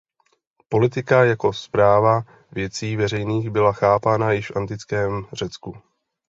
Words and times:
Politika 0.69 1.23
jako 1.23 1.53
správa 1.53 2.21
věcí 2.51 2.95
veřejných 2.95 3.49
byla 3.49 3.73
chápána 3.73 4.31
již 4.31 4.51
v 4.51 4.55
antickém 4.57 5.25
Řecku. 5.33 5.73